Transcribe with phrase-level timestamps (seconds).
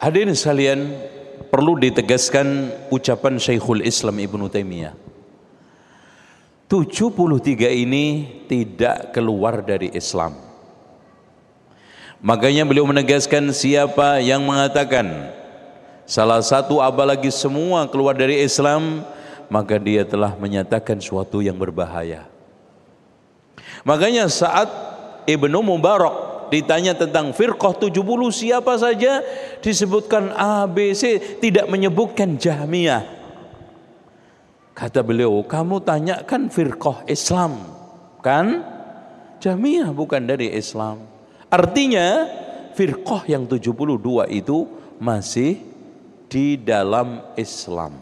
[0.00, 0.96] Hadirin sekalian,
[1.52, 4.96] perlu ditegaskan ucapan Syekhul Islam Ibnu Taimiyah.
[6.72, 10.40] 73 ini tidak keluar dari Islam.
[12.24, 15.36] Makanya beliau menegaskan siapa yang mengatakan
[16.08, 19.04] salah satu apalagi semua keluar dari Islam,
[19.52, 22.24] maka dia telah menyatakan suatu yang berbahaya.
[23.84, 24.72] Makanya saat
[25.28, 27.94] Ibnu Mubarak ditanya tentang firqah 70
[28.34, 29.22] siapa saja?
[29.62, 31.16] Disebutkan A, B, C.
[31.38, 33.06] Tidak menyebutkan Jahmiyah.
[34.74, 37.62] Kata beliau kamu tanyakan firqah Islam.
[38.20, 38.66] Kan?
[39.40, 41.06] Jahmiyah bukan dari Islam.
[41.48, 42.28] Artinya
[42.76, 43.70] firqah yang 72
[44.30, 44.68] itu
[45.00, 45.58] masih
[46.30, 47.96] di dalam Islam.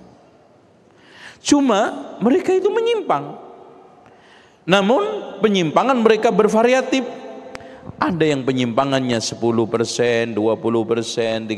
[1.40, 3.38] Cuma mereka itu menyimpang.
[4.68, 7.06] Namun penyimpangan mereka bervariatif
[7.96, 11.48] ada yang penyimpangannya 10%, 20%, 30%,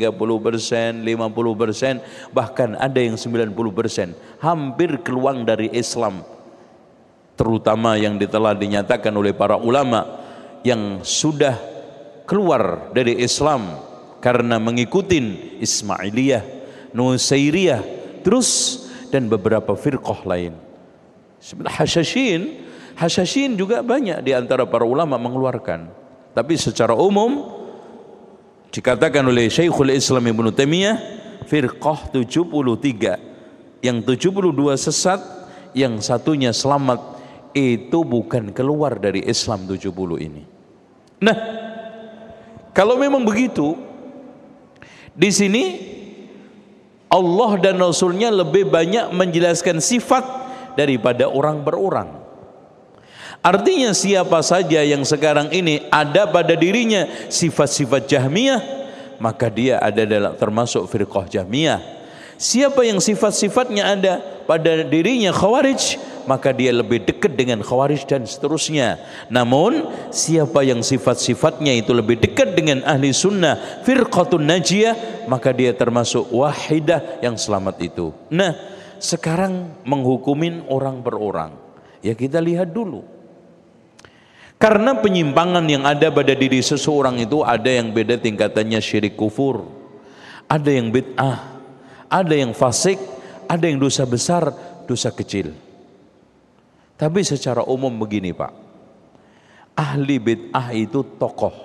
[1.03, 4.39] 50%, bahkan ada yang 90%.
[4.39, 6.23] Hampir keluar dari Islam.
[7.35, 10.23] Terutama yang telah dinyatakan oleh para ulama
[10.63, 11.57] yang sudah
[12.29, 13.81] keluar dari Islam
[14.21, 15.19] karena mengikuti
[15.59, 16.45] Ismailiyah,
[16.93, 17.83] Nusairiyah,
[18.21, 20.55] terus dan beberapa firqah lain.
[21.65, 22.69] Hasyashin,
[23.01, 25.89] Hasyashin juga banyak di antara para ulama mengeluarkan.
[26.31, 27.51] Tapi secara umum
[28.71, 30.97] dikatakan oleh Syekhul Islam Ibn Taimiyah
[31.51, 35.21] firqah 73 yang 72 sesat
[35.75, 37.19] yang satunya selamat
[37.51, 39.91] itu bukan keluar dari Islam 70
[40.23, 40.43] ini.
[41.19, 41.37] Nah,
[42.71, 43.75] kalau memang begitu
[45.11, 45.65] di sini
[47.11, 50.23] Allah dan Rasulnya lebih banyak menjelaskan sifat
[50.79, 52.20] daripada orang berorang.
[53.41, 58.61] Artinya siapa saja yang sekarang ini ada pada dirinya sifat-sifat Jahmiyah,
[59.17, 61.81] maka dia ada dalam termasuk firqah Jahmiyah.
[62.37, 65.97] Siapa yang sifat-sifatnya ada pada dirinya Khawarij,
[66.29, 69.01] maka dia lebih dekat dengan Khawarij dan seterusnya.
[69.33, 76.29] Namun siapa yang sifat-sifatnya itu lebih dekat dengan ahli sunnah firqatun najiyah, maka dia termasuk
[76.29, 78.13] wahidah yang selamat itu.
[78.29, 78.53] Nah,
[79.01, 81.57] sekarang menghukumin orang per orang.
[82.05, 83.20] Ya kita lihat dulu
[84.61, 89.65] karena penyimpangan yang ada pada diri seseorang itu ada yang beda tingkatannya syirik kufur.
[90.45, 91.39] Ada yang bid'ah,
[92.13, 93.01] ada yang fasik,
[93.49, 94.53] ada yang dosa besar,
[94.85, 95.57] dosa kecil.
[97.01, 98.53] Tapi secara umum begini Pak.
[99.81, 101.57] Ahli bid'ah itu tokoh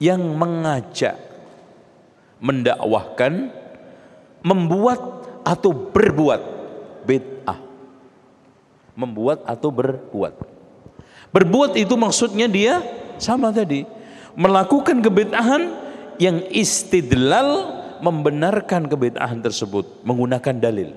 [0.00, 1.20] yang mengajak,
[2.40, 3.52] mendakwahkan,
[4.40, 5.00] membuat
[5.44, 6.42] atau berbuat
[7.04, 7.60] bid'ah.
[8.96, 10.57] Membuat atau berbuat.
[11.28, 12.80] Berbuat itu maksudnya dia
[13.20, 13.84] sama tadi.
[14.38, 15.62] Melakukan kebid'ahan
[16.22, 20.90] yang istidlal membenarkan kebid'ahan tersebut menggunakan dalil.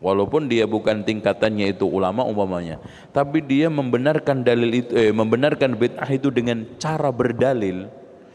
[0.00, 2.80] Walaupun dia bukan tingkatannya itu ulama umpamanya,
[3.12, 7.84] tapi dia membenarkan dalil itu eh, membenarkan bid'ah itu dengan cara berdalil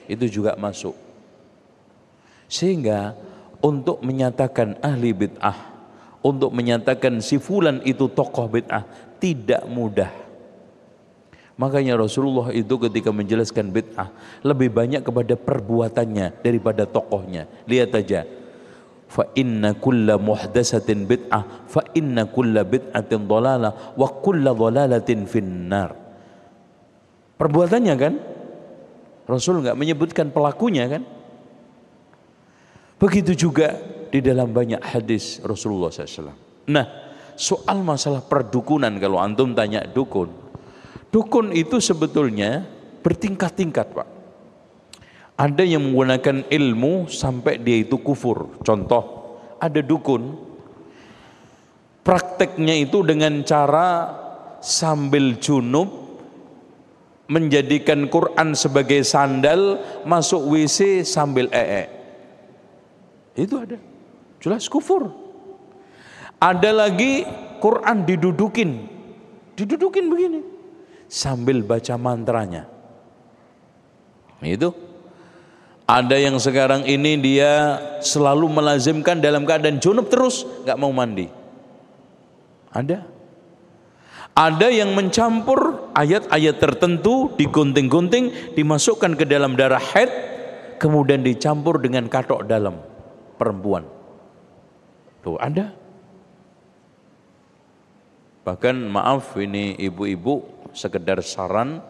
[0.06, 0.94] itu juga masuk.
[2.46, 3.18] Sehingga
[3.66, 5.58] untuk menyatakan ahli bid'ah,
[6.22, 8.86] untuk menyatakan si fulan itu tokoh bid'ah
[9.18, 10.25] tidak mudah
[11.56, 14.12] Makanya Rasulullah itu ketika menjelaskan bid'ah
[14.44, 17.48] lebih banyak kepada perbuatannya daripada tokohnya.
[17.64, 18.28] Lihat aja.
[19.08, 25.96] Fa inna kulla muhdasatin bid'ah fa inna kulla bid'atin dhalalah wa kulla dhalalatin finnar.
[27.40, 28.14] Perbuatannya kan?
[29.26, 31.08] Rasul enggak menyebutkan pelakunya kan?
[33.00, 33.80] Begitu juga
[34.12, 36.36] di dalam banyak hadis Rasulullah SAW.
[36.68, 36.86] Nah,
[37.40, 40.45] soal masalah perdukunan kalau antum tanya dukun,
[41.16, 42.68] Dukun itu sebetulnya
[43.00, 44.08] bertingkat-tingkat Pak.
[45.40, 48.60] Ada yang menggunakan ilmu sampai dia itu kufur.
[48.60, 49.04] Contoh,
[49.56, 50.36] ada dukun.
[52.04, 54.12] Prakteknya itu dengan cara
[54.60, 56.20] sambil junub
[57.32, 61.88] menjadikan Quran sebagai sandal, masuk WC sambil ee.
[63.40, 63.80] Itu ada.
[64.44, 65.16] Jelas kufur.
[66.44, 67.24] Ada lagi
[67.64, 68.84] Quran didudukin.
[69.56, 70.55] Didudukin begini
[71.10, 72.70] sambil baca mantranya.
[74.42, 74.74] Itu.
[75.86, 81.30] Ada yang sekarang ini dia selalu melazimkan dalam keadaan junub terus, nggak mau mandi.
[82.74, 83.06] Ada.
[84.36, 90.10] Ada yang mencampur ayat-ayat tertentu digunting-gunting, dimasukkan ke dalam darah head,
[90.82, 92.82] kemudian dicampur dengan katok dalam
[93.38, 93.86] perempuan.
[95.24, 95.72] Tuh ada.
[98.44, 101.82] Bahkan maaf ini ibu-ibu sekedar saran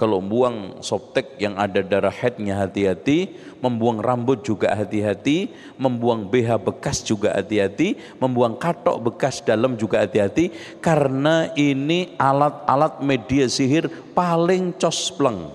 [0.00, 7.04] kalau buang softtek yang ada darah headnya hati-hati, membuang rambut juga hati-hati, membuang BH bekas
[7.04, 15.52] juga hati-hati, membuang katok bekas dalam juga hati-hati, karena ini alat-alat media sihir paling cospleng.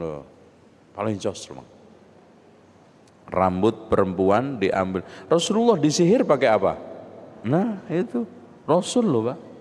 [0.00, 0.24] Loh,
[0.96, 1.68] paling cospleng.
[3.28, 5.04] Rambut perempuan diambil.
[5.28, 6.80] Rasulullah disihir pakai apa?
[7.44, 8.24] Nah itu
[8.64, 9.53] Rasul loh pak.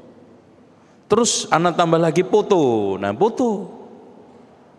[1.13, 2.97] Terus anak tambah lagi foto.
[2.97, 3.69] Nah, foto.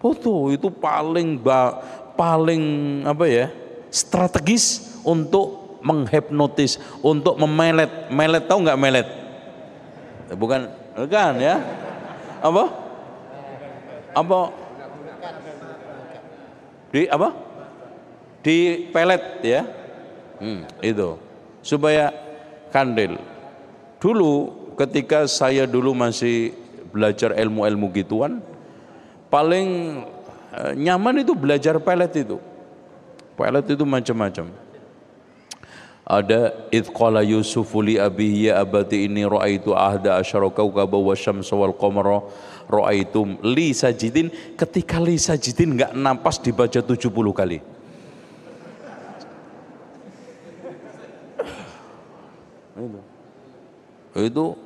[0.02, 1.38] Foto itu paling
[2.18, 2.64] paling
[3.06, 3.46] apa ya?
[3.94, 8.10] strategis untuk menghipnotis, untuk memelet.
[8.10, 9.06] Melet tahu nggak melet?
[10.34, 10.66] Bukan,
[10.98, 11.62] bukan ya?
[12.42, 12.64] Apa?
[14.18, 14.40] Apa?
[16.90, 17.28] Di apa?
[18.42, 19.62] Di pelet ya.
[20.42, 21.14] Hmm, itu.
[21.62, 22.10] Supaya
[22.74, 23.22] kandil.
[24.02, 26.54] Dulu ketika saya dulu masih
[26.94, 28.38] belajar ilmu-ilmu gituan,
[29.30, 30.02] paling
[30.54, 32.38] eh, nyaman itu belajar pelet itu.
[33.34, 34.46] Pelet itu macam-macam.
[36.04, 41.72] Ada idqala Yusufu li abihi ya abati ini ra'aitu ahda asyara kawkaba wa syamsa wal
[41.72, 42.20] qamara
[42.68, 47.58] ra'aitum li sajidin ketika li sajidin enggak napas dibaca 70 kali.
[54.14, 54.63] Itu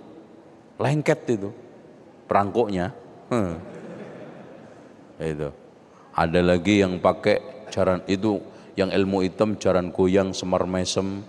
[0.78, 1.50] lengket itu.
[2.30, 2.94] Perangkoknya
[3.34, 3.54] hmm.
[5.20, 5.50] itu.
[6.14, 8.42] Ada lagi yang pakai jaran itu
[8.78, 11.22] yang ilmu hitam jaran goyang semar mesem.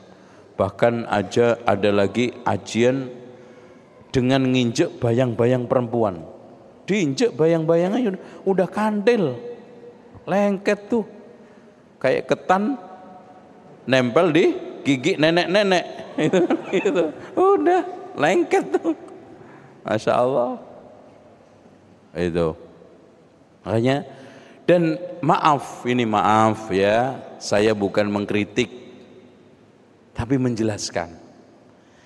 [0.60, 3.10] Bahkan aja ada lagi ajian
[4.12, 6.25] dengan nginjek bayang-bayang perempuan.
[6.84, 9.38] Diinjek bayang-bayangnya udah kandil.
[10.25, 11.06] Lengket tuh.
[12.01, 12.75] Kayak ketan
[13.88, 14.46] nempel di
[14.84, 15.86] gigi nenek-nenek.
[16.19, 16.44] Itu,
[16.75, 17.04] itu.
[17.40, 17.88] Udah
[18.19, 18.92] lengket tuh
[19.83, 20.59] Masya Allah.
[22.15, 22.57] Itu.
[23.63, 24.07] Makanya
[24.69, 28.69] dan maaf ini maaf ya, saya bukan mengkritik
[30.13, 31.15] tapi menjelaskan.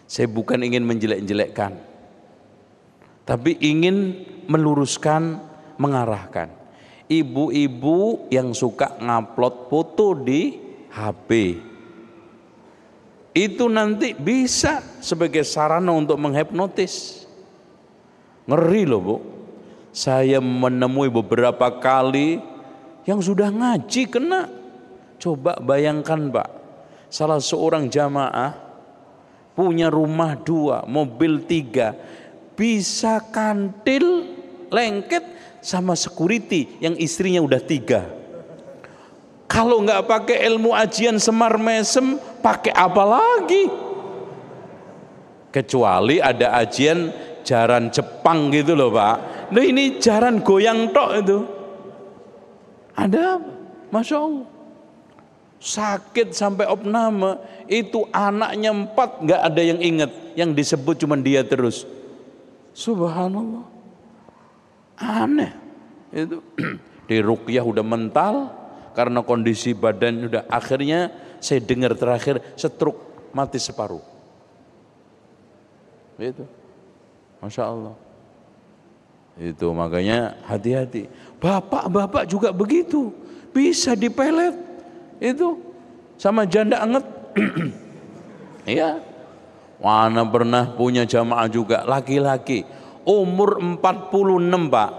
[0.06, 1.74] Saya bukan ingin menjelek-jelekkan.
[3.24, 5.42] Tapi ingin meluruskan,
[5.82, 6.52] mengarahkan.
[7.10, 10.56] Ibu-ibu yang suka ngupload foto di
[10.94, 11.30] HP
[13.34, 17.23] itu nanti bisa sebagai sarana untuk menghipnotis.
[18.48, 19.18] Ngeri loh bu.
[19.94, 22.42] Saya menemui beberapa kali
[23.06, 24.50] yang sudah ngaji kena.
[25.22, 26.50] Coba bayangkan pak.
[27.14, 28.58] Salah seorang jamaah
[29.54, 31.94] punya rumah dua, mobil tiga.
[32.58, 34.34] Bisa kantil
[34.74, 35.22] lengket
[35.62, 38.10] sama security yang istrinya udah tiga.
[39.46, 43.70] Kalau nggak pakai ilmu ajian semar mesem, pakai apa lagi?
[45.54, 47.14] Kecuali ada ajian
[47.44, 49.16] jaran Jepang gitu loh Pak.
[49.54, 51.38] Nah ini jaran goyang tok itu.
[52.98, 53.38] Ada
[53.94, 54.48] Masya Allah.
[55.64, 57.40] Sakit sampai opname
[57.72, 61.88] itu anaknya empat nggak ada yang ingat, yang disebut cuma dia terus.
[62.76, 63.64] Subhanallah,
[65.00, 65.54] aneh
[66.12, 66.44] itu
[67.10, 68.52] di rukyah udah mental
[68.92, 73.00] karena kondisi badan udah akhirnya saya dengar terakhir setruk
[73.32, 74.04] mati separuh.
[76.20, 76.63] Itu.
[77.44, 77.92] Masya Allah.
[79.36, 81.12] Itu makanya hati-hati.
[81.44, 83.12] Bapak-bapak juga begitu.
[83.52, 84.56] Bisa dipelet.
[85.20, 85.60] Itu
[86.16, 87.04] sama janda anget.
[88.64, 89.04] Iya.
[89.84, 92.64] Mana pernah punya jamaah juga laki-laki
[93.04, 94.92] umur 46 Pak.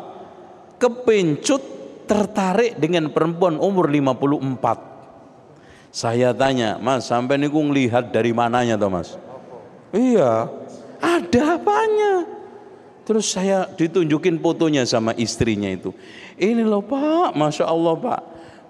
[0.77, 1.63] Kepencut
[2.05, 5.89] tertarik dengan perempuan umur 54.
[5.89, 9.17] Saya tanya, Mas, sampai niku lihat dari mananya toh, Mas?
[9.95, 10.51] Iya.
[11.03, 12.27] Ada apanya?
[13.05, 15.93] Terus saya ditunjukin fotonya sama istrinya itu.
[16.41, 18.21] Ini loh Pak, Masya Allah Pak.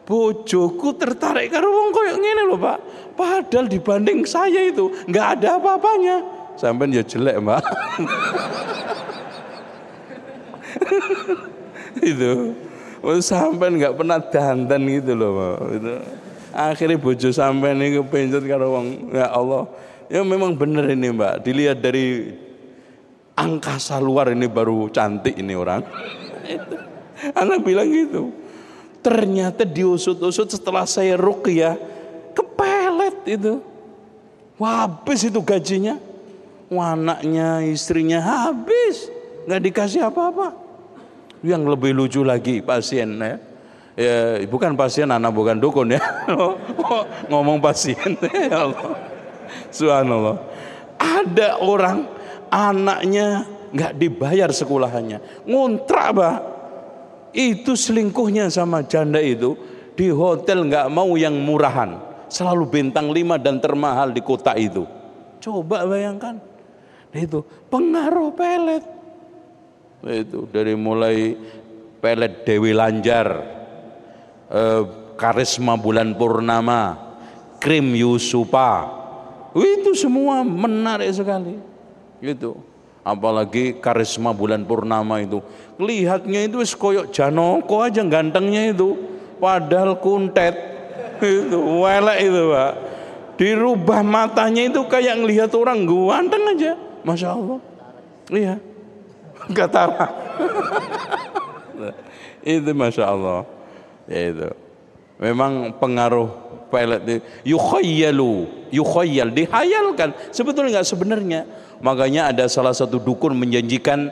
[0.05, 2.79] Bojoku tertarik karo wong koyo ngene loh Pak.
[3.17, 6.21] Padahal dibanding saya itu nggak ada apa-apanya.
[6.59, 7.63] Sampai ya jelek Mbak.
[12.15, 12.53] itu.
[13.23, 15.59] Sampai nggak pernah dandan gitu loh Pak.
[15.79, 15.93] Itu.
[16.55, 19.15] Akhirnya bojo sampai nih kepencet karo wong.
[19.15, 19.67] Ya Allah.
[20.15, 21.43] Ya memang benar ini Mbak.
[21.43, 22.31] Dilihat dari
[23.35, 25.83] angkasa luar ini baru cantik ini orang.
[27.43, 28.31] Anak bilang gitu.
[29.03, 31.75] Ternyata diusut-usut setelah saya rukyah
[32.31, 33.59] kepelet itu.
[34.55, 35.99] Wah, habis itu gajinya.
[36.71, 39.11] Anaknya, istrinya habis.
[39.51, 40.55] Nggak dikasih apa-apa.
[41.43, 43.35] Yang lebih lucu lagi pasien ya.
[43.99, 46.03] Ya, bukan pasien anak bukan dukun ya.
[47.31, 48.15] Ngomong pasien
[48.51, 49.14] ya Allah.
[49.71, 50.37] Subhanallah.
[50.99, 52.07] Ada orang
[52.49, 55.47] anaknya nggak dibayar sekolahannya.
[55.49, 56.37] Ngontrak, Pak.
[57.35, 59.59] Itu selingkuhnya sama janda itu
[59.99, 61.99] di hotel nggak mau yang murahan.
[62.31, 64.87] Selalu bintang lima dan termahal di kota itu.
[65.43, 66.39] Coba bayangkan.
[67.15, 68.85] Itu pengaruh pelet.
[70.03, 71.35] Itu dari mulai
[72.03, 73.29] pelet Dewi Lanjar,
[74.51, 74.83] eh,
[75.15, 76.99] karisma bulan purnama,
[77.63, 79.03] krim Yusupa.
[79.55, 81.63] Itu semua menarik sekali.
[82.19, 82.59] Gitu.
[83.07, 85.39] Apalagi karisma bulan purnama itu.
[85.79, 88.99] Lihatnya itu koyok janoko aja gantengnya itu.
[89.39, 90.59] Padahal kuntet.
[91.23, 92.73] Itu welek itu pak.
[93.39, 96.73] Dirubah matanya itu kayak ngelihat orang ganteng aja.
[97.07, 97.59] Masya Allah.
[98.33, 98.55] Iya.
[99.53, 100.09] Katara
[102.57, 103.45] itu masya Allah.
[104.09, 104.64] Itu
[105.19, 106.31] memang pengaruh
[106.69, 111.41] pelet yukhayyalu yukhayyal dihayalkan sebetulnya nggak sebenarnya
[111.85, 114.09] Makanya ada salah satu dukun menjanjikan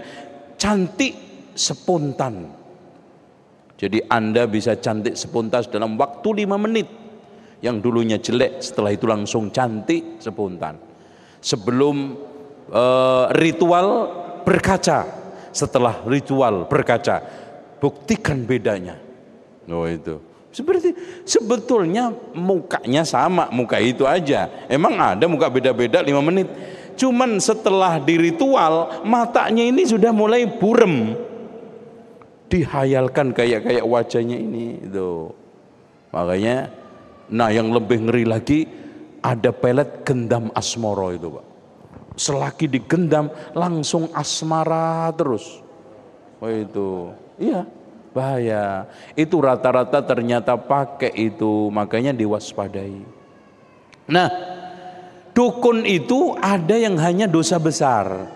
[0.61, 1.17] cantik
[1.57, 2.53] spontan.
[3.81, 6.89] Jadi Anda bisa cantik spontan dalam waktu lima menit.
[7.63, 10.77] Yang dulunya jelek setelah itu langsung cantik spontan.
[11.41, 12.19] Sebelum
[12.69, 13.89] uh, ritual
[14.43, 15.07] berkaca,
[15.55, 17.23] setelah ritual berkaca,
[17.79, 18.99] buktikan bedanya.
[19.71, 20.32] Oh itu.
[20.53, 20.93] Seperti
[21.25, 24.47] sebetulnya mukanya sama, muka itu aja.
[24.69, 26.47] Emang ada muka beda-beda lima menit
[26.97, 31.17] Cuman setelah di ritual matanya ini sudah mulai burem.
[32.53, 35.33] Dihayalkan kayak kayak wajahnya ini itu.
[36.13, 36.69] Makanya
[37.33, 38.69] nah yang lebih ngeri lagi
[39.25, 41.47] ada pelet gendam asmoro itu, Pak.
[42.13, 45.65] Selagi digendam langsung asmara terus.
[46.45, 47.09] Oh itu.
[47.41, 47.65] Iya,
[48.13, 48.87] bahaya.
[49.17, 53.03] Itu rata-rata ternyata pakai itu, makanya diwaspadai.
[54.07, 54.29] Nah,
[55.33, 58.29] Dukun itu ada yang hanya dosa besar.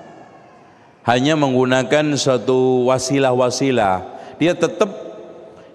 [1.05, 4.17] Hanya menggunakan suatu wasilah-wasilah.
[4.41, 4.89] Dia tetap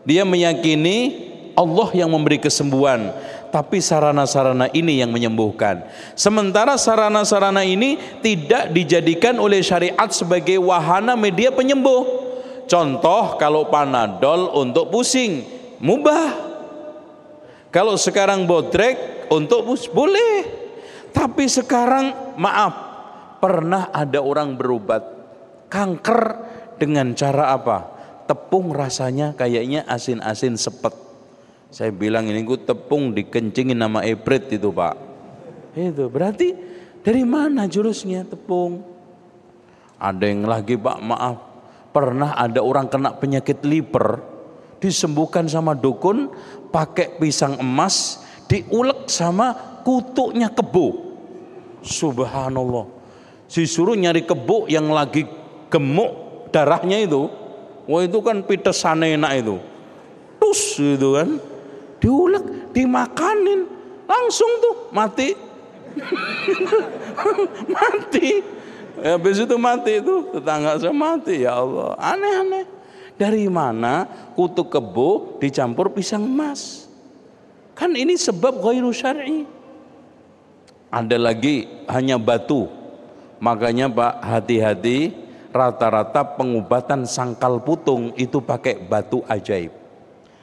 [0.01, 3.13] dia meyakini Allah yang memberi kesembuhan,
[3.53, 5.85] tapi sarana-sarana ini yang menyembuhkan.
[6.17, 12.20] Sementara sarana-sarana ini tidak dijadikan oleh syariat sebagai wahana media penyembuh.
[12.71, 15.43] Contoh kalau panadol untuk pusing,
[15.83, 16.31] mubah.
[17.67, 20.63] Kalau sekarang bodrek untuk pus boleh.
[21.11, 22.71] Tapi sekarang maaf,
[23.43, 25.03] pernah ada orang berobat
[25.67, 26.19] kanker
[26.79, 27.91] dengan cara apa?
[28.31, 30.95] Tepung rasanya kayaknya asin-asin sepet.
[31.75, 34.95] Saya bilang ini gue tepung dikencingin nama ebret itu pak.
[35.75, 36.55] Itu berarti
[37.03, 38.79] dari mana jurusnya tepung?
[39.99, 41.50] Ada yang lagi pak maaf
[41.91, 44.23] pernah ada orang kena penyakit liver
[44.81, 46.31] disembuhkan sama dukun
[46.73, 49.53] pakai pisang emas diulek sama
[49.87, 51.13] kutuknya kebo.
[51.79, 52.85] Subhanallah.
[53.47, 55.23] Disuruh nyari kebo yang lagi
[55.71, 57.31] gemuk darahnya itu.
[57.87, 59.55] Wah itu kan pitesan enak itu.
[60.37, 61.39] Tus gitu kan.
[62.01, 63.67] Diulek, dimakanin.
[64.09, 65.29] Langsung tuh mati.
[67.75, 68.60] mati.
[68.99, 71.95] Habis itu mati itu tetangga saya mati ya Allah.
[71.95, 72.65] Aneh-aneh.
[73.15, 76.89] Dari mana kutu kebo dicampur pisang emas?
[77.77, 79.45] Kan ini sebab ghairu syar'i.
[80.91, 82.67] Ada lagi hanya batu.
[83.41, 85.13] Makanya Pak hati-hati
[85.49, 89.71] rata-rata pengobatan sangkal putung itu pakai batu ajaib.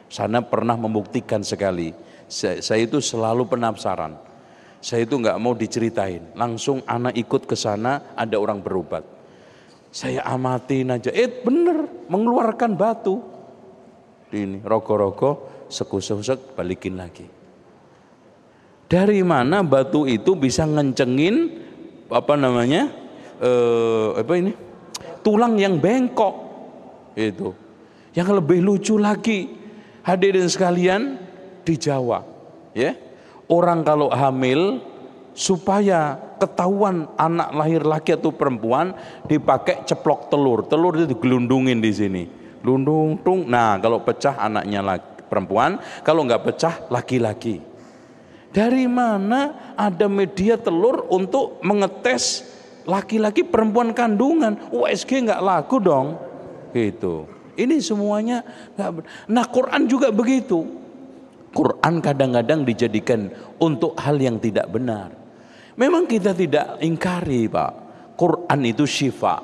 [0.09, 1.93] Sana pernah membuktikan sekali.
[2.29, 4.17] Saya, saya itu selalu penasaran.
[4.79, 6.35] Saya itu nggak mau diceritain.
[6.39, 9.03] Langsung anak ikut ke sana ada orang berobat.
[9.91, 11.11] Saya amatin aja.
[11.11, 13.19] Eh bener mengeluarkan batu.
[14.29, 17.27] Ini rokok-rokok sekusuk-sek balikin lagi.
[18.89, 21.37] Dari mana batu itu bisa ngencengin
[22.09, 22.89] apa namanya?
[23.41, 24.53] Eh, apa ini?
[25.21, 26.35] Tulang yang bengkok.
[27.13, 27.53] Itu.
[28.17, 29.53] Yang lebih lucu lagi,
[30.07, 31.21] hadirin sekalian
[31.63, 32.25] di Jawa,
[32.73, 32.97] ya.
[33.49, 34.85] Orang kalau hamil
[35.33, 38.93] supaya ketahuan anak lahir laki atau perempuan
[39.25, 40.69] dipakai ceplok telur.
[40.69, 42.23] Telur itu digelundungin di sini.
[42.61, 43.49] Lundung tung.
[43.49, 47.63] Nah, kalau pecah anaknya laki, perempuan, kalau nggak pecah laki-laki.
[48.49, 52.43] Dari mana ada media telur untuk mengetes
[52.89, 54.57] laki-laki perempuan kandungan?
[54.73, 56.17] USG nggak laku dong.
[56.73, 57.29] Gitu.
[57.55, 58.43] Ini semuanya
[58.75, 58.91] nggak.
[59.31, 60.65] Nah Quran juga begitu.
[61.53, 65.13] Quran kadang-kadang dijadikan untuk hal yang tidak benar.
[65.79, 67.73] Memang kita tidak ingkari pak.
[68.19, 69.39] Quran itu syifa.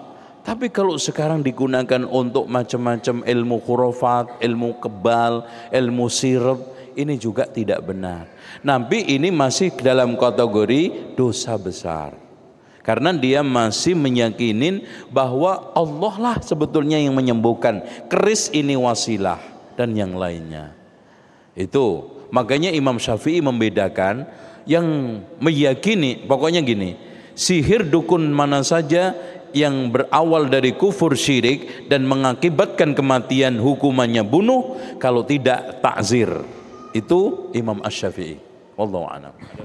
[0.45, 6.61] Tapi kalau sekarang digunakan untuk macam-macam ilmu khurafat, ilmu kebal, ilmu sirap,
[6.99, 8.29] ini juga tidak benar.
[8.61, 12.25] Nabi ini masih dalam kategori dosa besar.
[12.85, 17.81] karena dia masih meyakinin bahwa Allah lah sebetulnya yang menyembuhkan
[18.13, 19.41] keris ini wasilah
[19.73, 20.77] dan yang lainnya
[21.55, 22.11] itu.
[22.35, 24.27] Makanya Imam Syafi'i membedakan
[24.67, 24.87] yang
[25.39, 26.97] meyakini pokoknya gini
[27.37, 29.13] sihir dukun mana saja
[29.55, 36.43] yang berawal dari kufur syirik dan mengakibatkan kematian hukumannya bunuh kalau tidak takzir.
[36.91, 38.39] Itu Imam Ash-Syafi'i.
[38.75, 39.35] Wallahu a'lam